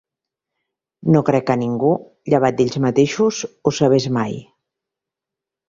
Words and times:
No 1.15 1.21
crec 1.27 1.45
que 1.49 1.57
ningú, 1.65 1.91
llevat 2.35 2.59
d'ells 2.63 2.79
mateixos, 2.87 3.45
ho 3.71 3.77
sabés 3.83 4.11
mai. 4.19 4.37